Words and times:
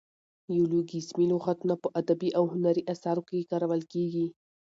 نیولوګیزمي 0.49 1.25
لغاتونه 1.33 1.75
په 1.83 1.87
ادبي 1.99 2.29
او 2.37 2.43
هنري 2.53 2.83
اثارو 2.93 3.25
کښي 3.27 3.43
کارول 3.51 3.81
کیږي. 3.93 4.27